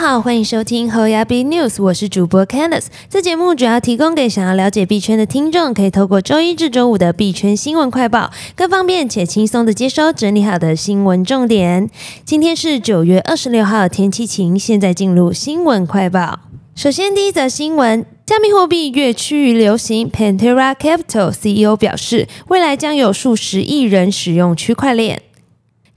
[0.00, 2.86] 好，欢迎收听侯亚币 News，我是主播 Candice。
[3.10, 11.90] 这节目主要提供给想要了解币圈的听众，可以透过周一至周五的币圈新闻快报，更方便且轻松的接收整理好的新闻重点。
[12.24, 14.58] 今天是九月二十六号，天气晴。
[14.58, 16.40] 现在进入新闻快报。
[16.74, 25.20] 首先，第一则新闻：加密货币越趋于流行，Pantera Capital CEO 表示，未来将有数十亿人使用区块链。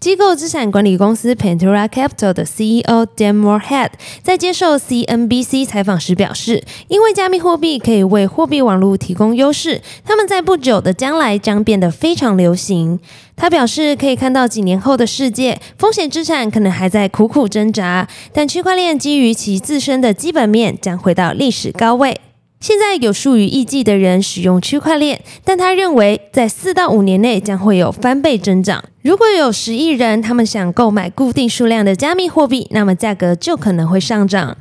[0.04, 13.00] 机构资产管理公司 Pantera Capital 的 CEO Dan Morehead 在接受 CNBC 采访时表示，因为加密货币可以为货币网络提供优势，他们在不久的将来将变得非常流行。
[13.38, 22.20] 他表示，可以看到几年后的世界，风险资产可能还在苦苦挣扎，但区块链基于其自身的基本面将回到历史高位。
[22.60, 28.84] 现在有数以亿计的人使用区块链，但他认为在四到五年内将会有翻倍增长。
[29.04, 34.56] 如果有十亿人，他们想购买固定数量的加密货币，那么价格就可能会上涨。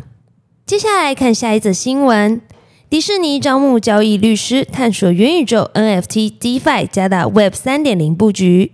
[0.67, 2.41] 接下来看下一则新闻：
[2.91, 8.73] 迪士尼招募交易律师，探索元宇宙 NFT DeFi，加大 Web 三点零布局。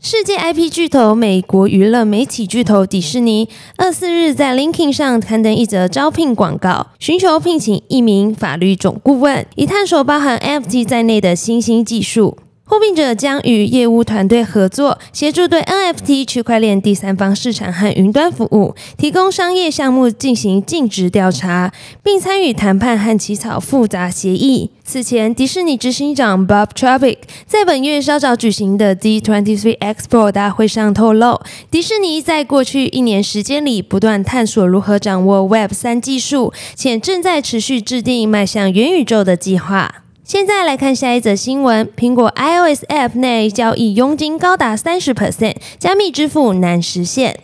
[0.00, 12.36] 世界 IP 巨头、美国娱乐媒体巨头迪士尼，二四日在 LinkedIn 上刊登一则招聘广告，寻求聘请一名法律总顾问，以探索包含 NFT 在内的新兴技术。
[12.68, 24.70] 获聘者将与业务团队合作，协助对 NFT 区块链第三方市场和云端服务提供商业项目进行尽职调查，并参与谈判和起草复杂协议。
[24.84, 40.02] 此前，迪士尼执行长 Bob Chapek 在本月稍早举行的 D23 Expo 大会上透露，迪士尼在过去一年时间里不断探索如何掌握 Web 三技术，且正在持续制定迈向元宇宙的计划。
[40.28, 47.40] 现在来看下一则新闻：苹果 iOS App 内交易佣金高达三十 percent，加密支付难实现。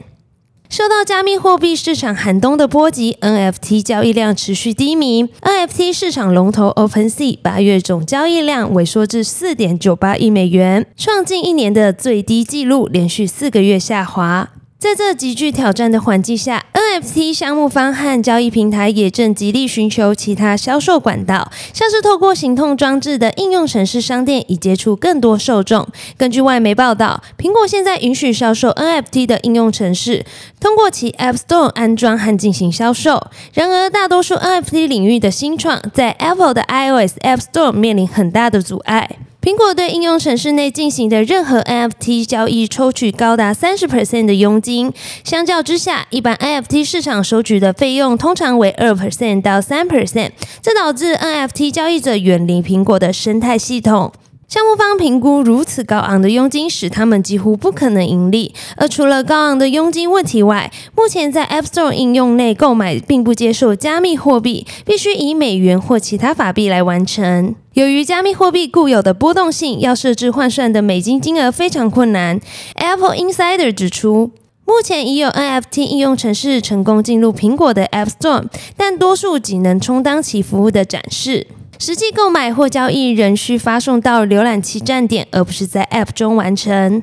[0.69, 5.25] 受到加密货币市场寒冬的波及，NFT 交易量持续低迷。
[5.25, 14.51] NFT 市场龙头 OpenSea 八月总交易量萎缩至四点九八亿美元，创近一年的最低纪录，连续四个月下滑。
[14.85, 25.89] 在这极具挑战的环境下，NFT 项目方和交易平台也正极力寻求其他销售管道，像是透过行动装置的应用城市商店，以接触更多受众。
[26.19, 30.27] 根据外媒报道，苹果现在允许销售 NFT 的应用城市
[30.61, 33.29] 通过其 App Store 安装和进行销售。
[33.55, 39.17] 然而，大多数 NFT 领域的新创在 Apple 的 iOS App Store 面临很大的阻碍。
[39.45, 44.91] 苹果对应用程式内进行的任何 NFT 交易抽取高达三十 percent 的佣金，
[45.23, 50.31] 相较之下，一般 NFT 市场收取的费用通常为二 percent 到三 percent，
[50.63, 54.11] 这导致 NFT 交易者远离苹果的生态系统。
[54.49, 67.55] 项目方评估如此高昂的佣金使他们几乎不可能盈利，而除了高昂的佣金问题外，目前在 App Store 应用内购买并不接受加密货币，必须以美元或其他法币来完成。
[67.75, 72.41] 由于加密货币固有的波动性，要设置换算的美金金额非常困难。
[72.77, 74.31] Apple Insider 指出，
[74.65, 78.45] 目前已有 NFT 应用程式成功进入苹果的 App Store，
[78.77, 81.49] 但多数仅能充当其服务的展示。
[81.77, 87.03] 实际购买或交易仍需发送到浏览器站点，而不是在 App 中完成。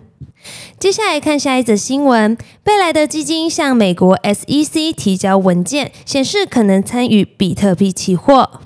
[0.80, 8.62] 接下来看下一则新闻：贝莱德基金向美国 SEC 提交文件，显示可能参与比特币期货。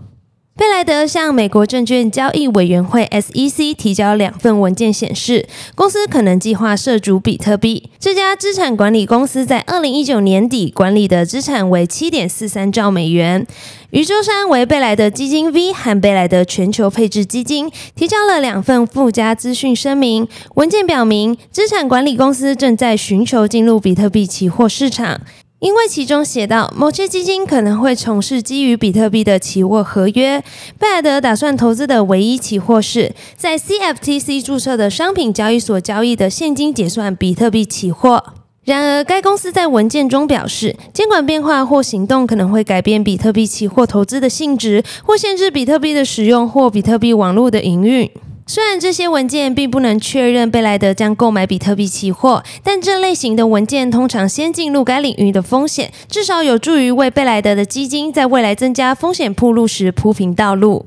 [0.58, 7.90] 贝莱德向美国证券交易委员会 （SEC） 提交两份文件，显示公司可能计划涉足比特币。
[8.00, 13.46] 这家资产管理公司在二零一九年底管理的资产为七点四三兆美元。
[13.90, 20.26] 宇宙山为贝莱德基金 V 和贝莱德全球配置基金提交了两份附加资讯声明。
[20.56, 25.20] 文件表明，资产管理公司正在寻求进入比特币期货市场。
[25.66, 30.40] 因为其中写到，某些基金可能会从事基于比特币的期货合约。
[30.78, 38.24] 贝莱德打算投资的唯一期货是在 CFTC 注册的商品交易所交易的现金结算比特币期货。
[38.64, 48.08] 然而，该公司在文件中表示，监管变化或行动可能会改变比特币期货投资的性质，或限制比特币的使用或比特币网络的营运。
[48.48, 60.86] 虽然这些文件并不能确认贝莱德将购买比特币期货，但这类型的文件通常先进入该领域的风险，至少有助于为贝莱德的基金在未来增加风险铺路时铺平道路。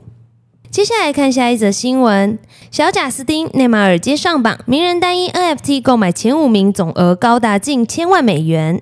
[0.70, 2.38] 接下来看下一则新闻：
[2.70, 8.80] 小贾斯汀内马尔接上榜，名人单一 NFT 购买前五名总额高达近千万美元。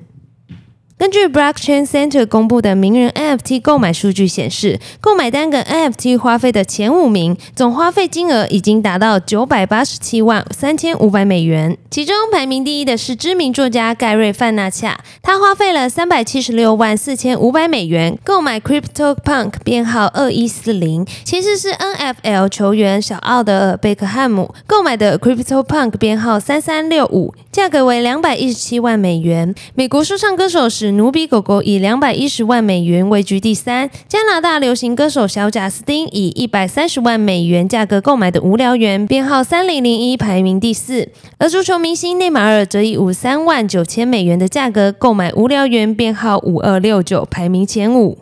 [0.98, 11.76] 根据 Blockchain Center 公布的名人 NFT NFT 购买数据显示，购买单个 NFT 花费的前五名，总花费金额已经达到九百八十七万三千五百美元。
[11.90, 21.06] 其中排名第一的是知名作家盖瑞范纳恰，他花费了三百七十六万四千五百美元购买 Crypto Punk 编号二一四零。
[21.24, 29.54] 其次是 NFL 球员小奥德尔贝克汉姆购买的 Crypto Punk 编号三三六五，价格为两百一十七万美元。
[29.74, 30.86] 美国说唱歌手史。
[30.96, 41.08] 努比狗狗以两百一十万美元为位居第三，加拿大流行歌手小贾斯汀以一百三十万美元价格购买的无聊猿编号三零零一排名第四，
[41.38, 48.18] 而足球明星内马尔则以五三万九千美元的价格购买无聊猿编号五二六九排名前五。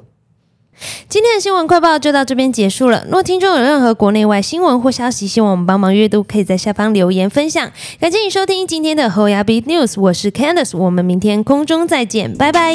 [1.08, 3.04] 今天的新闻快报就到这边结束了。
[3.08, 7.70] 若听众有任何国内外新闻或消息，希望我们帮忙阅读，可以在下方留言分享。
[8.00, 12.74] 感谢你收听今天的侯牙 B News，我是 Candice，我们明天空中再见，拜拜。